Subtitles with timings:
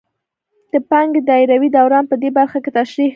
[0.71, 3.09] د پانګې دایروي دوران په دې برخه کې تشریح کوو